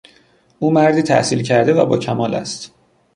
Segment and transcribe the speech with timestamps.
[0.59, 2.71] او مردی تحصیل کرده و با کمال است.